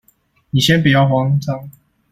[0.49, 1.69] 你先不要慌張